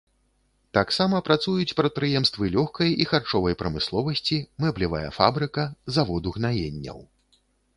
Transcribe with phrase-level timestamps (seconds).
[0.77, 5.67] Таксама працуюць прадпрыемствы лёгкай і харчовай прамысловасці, мэблевая фабрыка,
[5.99, 6.99] завод угнаенняў.